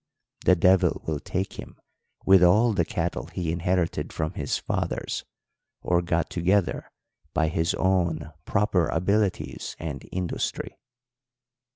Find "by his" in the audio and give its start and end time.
7.35-7.75